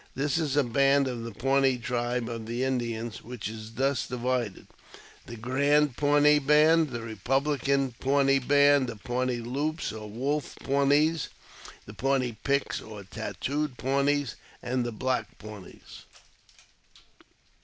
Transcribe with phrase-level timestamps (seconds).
[0.15, 4.65] This is a band of the Pawnee tribe of Indians, which is thus divided:
[5.27, 6.89] The Grand Pawnee Band.
[6.89, 8.87] The Eepublican Pawnee Band.
[8.89, 11.29] The Pawnee Loups or Wolf Pawnees.
[11.85, 16.05] The Pawnee Pics or Tattooed Pawnees, and The Black Pawnees.